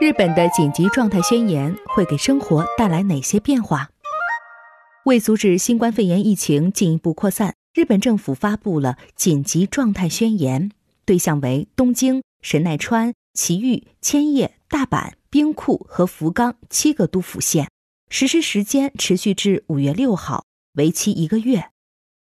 [0.00, 3.90] 日本的紧急状态宣言会给生活带来哪些变化？
[5.04, 10.70] 为阻止新冠肺炎疫情进一步扩散，日本政府发布了紧急状态宣言，
[11.04, 17.68] 对象为东京、神奈川、埼玉、千叶、大阪、兵库和福冈七个都府县，
[18.08, 20.46] 实施时间持续至五月六号，
[20.76, 21.66] 为期一个月。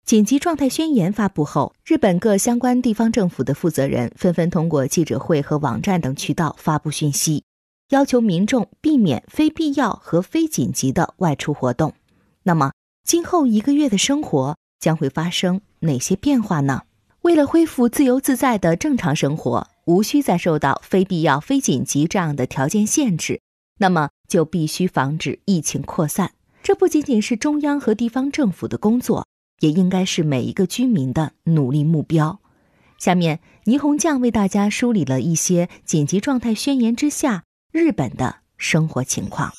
[0.05, 7.45] 紧急状态宣言发布后，日本各相关地方政府的负责人纷纷通过记者会和网站等渠道发布讯息。
[7.89, 11.93] 要求民众避免非必要和非紧急的外出活动。
[12.43, 12.71] 那么，
[13.03, 16.83] 今后一个月的生活将会发生哪些变化呢？
[17.21, 23.41] 为了恢复自由自在的正常生活，无需再受到非必要、非紧急这样的条件限制，
[23.79, 26.31] 那么就必须防止疫情扩散。
[26.61, 29.25] 这不仅仅是中央和地方政府的工作，
[29.61, 32.39] 也应该是每一个居民的努力目标。
[32.99, 37.45] 下面，霓虹酱为大家梳理了一些紧急状态宣言之下。
[37.71, 39.53] 日本的生活情况，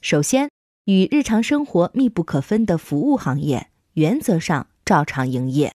[0.00, 0.48] 首先，
[0.86, 5.74] 与日常生活密不可分的服务行业原则上照常营业，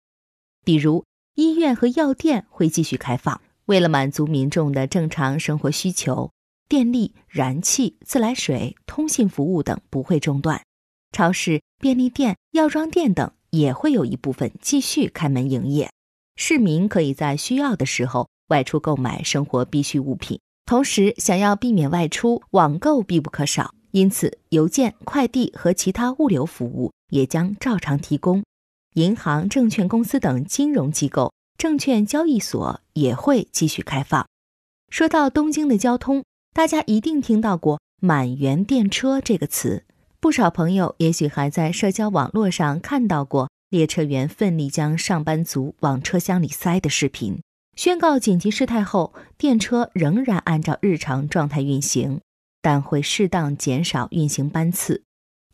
[0.64, 3.40] 比如医院和药店会继续开放。
[3.64, 6.30] 为了满足民众的正常生活需求，
[6.68, 10.62] 电力、燃气、自来水、通信服务等不会中断。
[11.10, 15.90] 超市、便利店、药妆店等也会有一部分继续开门营业，
[16.36, 18.28] 市民可以在需要的时候。
[18.50, 23.74] 外出购买生活必需物品，同时想要避免外出，网购必不可少。
[23.92, 28.44] 因此，邮件、快递和其他物流服务也将照常提供。
[28.94, 34.26] 银行、证券公司等金融机构、证券交易所也会继续开放。
[34.90, 39.84] 说到东京的交通，大家一定听到过“满员电车”这个词，
[40.20, 47.40] 不少朋友也许还在社交网络上看到过列车员奋力将上班族往车厢里塞的视频。
[47.80, 52.20] 宣告紧急事态后，电车仍然按照日常状态运行，
[52.60, 55.02] 但会适当减少运行班次。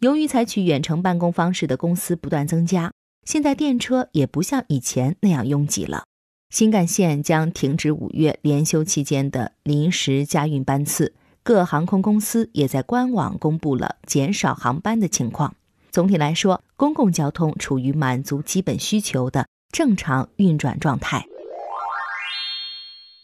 [0.00, 2.90] 由于采取远程办公方式的公司不断增加，
[3.24, 6.02] 现在电车也不像以前那样拥挤了。
[6.50, 11.14] 新干线将停止五月连休期间的临时加运班次，
[11.44, 15.54] 各航空公司也在官网公布了减少航班的情况。
[15.92, 21.24] 总体来说，公共交通处于满足基本需求的正常运转状态。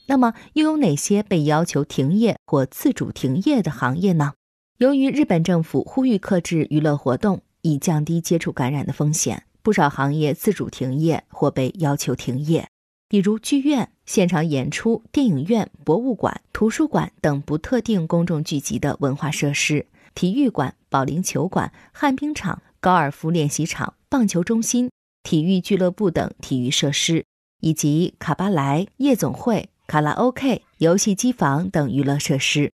[0.06, 4.34] 那么又有哪些被要求停业或自主停业的行业呢？
[4.78, 12.68] 由于日本政府呼吁克制娱乐活动，以降低接触感染的风险，不少行业自主停业或被要求停业。
[13.08, 19.84] 比如剧院、现场演出、电影院、博物馆、图书馆等不特定公众聚集的文化设施；
[20.14, 24.90] 体育馆、保龄球馆、旱冰场、高尔夫练习场、棒球中心、
[25.22, 27.24] 体育俱乐部等体育设施，
[27.60, 29.68] 以及卡巴莱、夜总会。
[29.92, 32.72] 卡拉 OK、游戏机房等娱乐设施，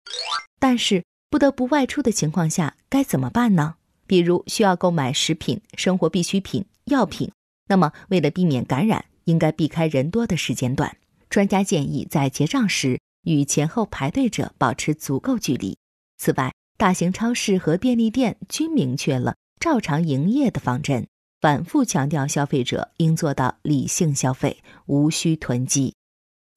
[0.61, 3.75] 但是不得不外出的情况下该怎么办呢？
[4.07, 7.33] 比如需要购买食品、生活必需品、药品，
[7.67, 10.97] 那么为了避免感染，应该避开人多的时间段。
[11.29, 15.77] 专家建议在结账时与前后排队者保持足够距离。
[16.19, 21.09] 此外，大型超市和便利店均明确了照常营业的方针，
[21.41, 25.95] 反复强调消费者应做到理性消费，无需囤积。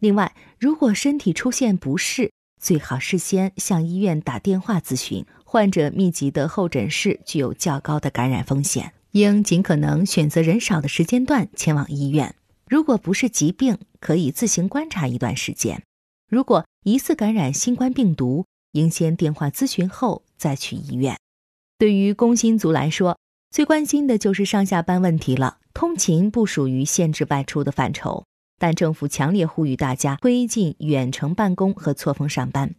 [0.01, 5.23] 另外，如果身体出现不适，最好事先向医院打电话咨询。
[5.43, 12.33] 患者密集的候诊室具有较高的感染风险，应尽可能选择人少的时间段前往医院。
[12.67, 15.83] 如果不是疾病，可以自行观察一段时间。
[16.27, 21.19] 如果疑似感染新冠病毒，应先电话咨询后再去医院。
[21.77, 23.19] 对于工薪族来说，
[23.51, 25.59] 最关心的就是上下班问题了。
[25.75, 28.25] 通勤不属于限制外出的范畴。
[28.61, 32.75] 但政府强烈呼吁大家推进远程办公和错峰上班，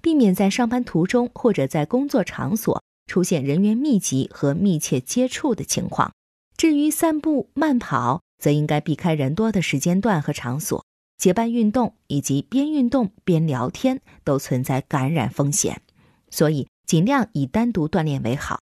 [0.00, 6.10] 避免在上班途中或者在工作场所出现人员密集和密切接触的情况。
[6.56, 10.82] 至于散步、慢跑，则应该避开人多的时间段和场所。
[11.18, 15.82] 结伴运动以及边运动边聊天都存在感染风险，
[16.30, 18.60] 所以尽量以单独锻炼为好。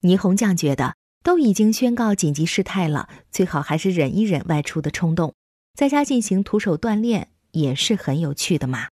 [0.00, 5.34] 倪红酱觉得，都已经宣告紧急事态了，最好还是忍一忍外出的冲动。
[5.74, 8.86] 在家进行徒手锻炼也是很有趣的嘛。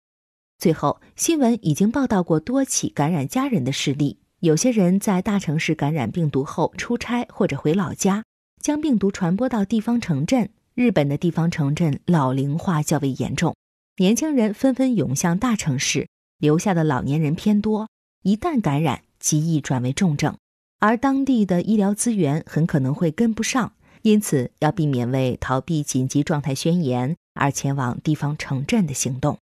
[0.59, 8.25] 最后，新闻已经报道过多起感染家人的事例，有些人在大城市感染病毒后出差或者回老家，
[8.63, 10.51] 将病毒传播到地方城镇。
[10.75, 13.55] 日本的地方城镇老龄化较为严重，
[13.99, 17.89] 年轻人纷纷涌向大城市，留下的老年人偏多，
[18.23, 20.39] 一旦感染，极易转为重症，
[20.79, 23.75] 而当地的医疗资源很可能会跟不上。
[24.03, 29.39] 因此要避免为逃避紧急状态宣言而前往地方城镇的行动。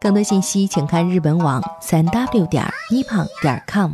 [0.00, 3.92] 更多信息请看日本网三 w 点 nippon 点 com